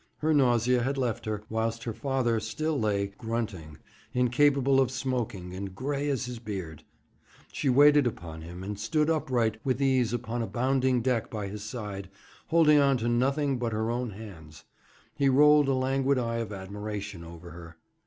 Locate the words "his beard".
6.25-6.81